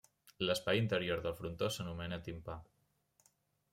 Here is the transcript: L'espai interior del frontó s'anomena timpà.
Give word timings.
L'espai 0.47 0.79
interior 0.83 1.21
del 1.27 1.37
frontó 1.41 1.69
s'anomena 1.75 2.21
timpà. 2.31 2.57